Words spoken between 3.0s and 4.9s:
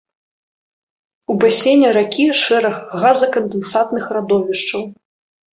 газакандэнсатных радовішчаў.